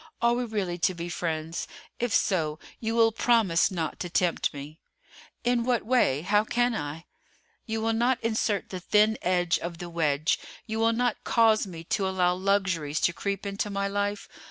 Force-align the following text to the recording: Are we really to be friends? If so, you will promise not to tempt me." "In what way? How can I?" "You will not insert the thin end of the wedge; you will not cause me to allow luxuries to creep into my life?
Are 0.19 0.33
we 0.33 0.45
really 0.45 0.79
to 0.79 0.95
be 0.95 1.09
friends? 1.09 1.67
If 1.99 2.11
so, 2.11 2.57
you 2.79 2.95
will 2.95 3.11
promise 3.11 3.69
not 3.69 3.99
to 3.99 4.09
tempt 4.09 4.51
me." 4.51 4.79
"In 5.43 5.63
what 5.63 5.85
way? 5.85 6.23
How 6.23 6.43
can 6.43 6.73
I?" 6.73 7.05
"You 7.67 7.81
will 7.81 7.93
not 7.93 8.17
insert 8.23 8.69
the 8.71 8.79
thin 8.79 9.15
end 9.21 9.59
of 9.61 9.77
the 9.77 9.91
wedge; 9.91 10.39
you 10.65 10.79
will 10.79 10.93
not 10.93 11.23
cause 11.23 11.67
me 11.67 11.83
to 11.83 12.07
allow 12.09 12.33
luxuries 12.33 12.99
to 13.01 13.13
creep 13.13 13.45
into 13.45 13.69
my 13.69 13.87
life? 13.87 14.27